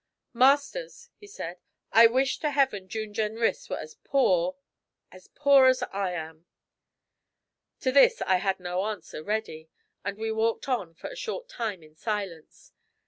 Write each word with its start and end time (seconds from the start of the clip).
'Masters,' 0.33 1.11
he 1.19 1.27
said, 1.27 1.59
'I 1.93 2.07
wish 2.07 2.39
to 2.39 2.49
heaven 2.49 2.87
June 2.89 3.13
Jenrys 3.13 3.69
were 3.69 3.77
as 3.77 3.97
poor 4.03 4.55
as 5.11 5.27
poor 5.35 5.67
as 5.67 5.83
I 5.93 6.13
am!' 6.13 6.47
To 7.81 7.91
this 7.91 8.19
I 8.23 8.37
had 8.37 8.59
no 8.59 8.85
answer 8.85 9.21
ready, 9.23 9.69
and 10.03 10.17
we 10.17 10.31
walked 10.31 10.67
on 10.67 10.95
for 10.95 11.11
a 11.11 11.15
short 11.15 11.47
time 11.47 11.83
in 11.83 11.93
silence. 11.95 12.71